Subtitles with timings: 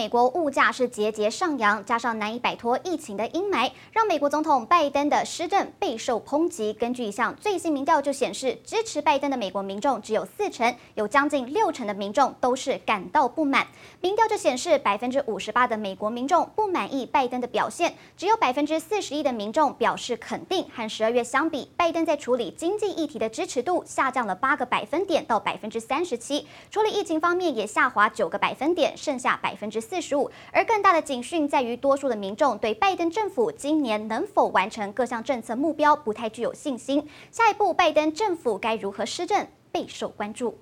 [0.00, 6.72] 美国物价是节节上扬，加上难以摆脱疫情的阴霾，让美国总统拜登的施政备受抨击。
[6.72, 13.66] 根据一项最新民调就显示，支持拜登的美国民众只有四成，有将近六成的民众都是感到不满。
[14.00, 20.64] 民调就显示，百分之五十八的美国民众不满意拜登的表现，只有百分之四十一的民众表示肯定。
[20.74, 37.04] 和十二月相比，拜登在处理经济议题的支持度下降了八个百分点到百分之三十七，处理疫情方面也下滑九个百分点，剩下百分之四十五，而更大的警讯在于，多数的民众对拜登政府今年能否完成各项政策目标不太具有信心。
[37.32, 40.56] 下一步，拜登政府该如何施政，备受关注。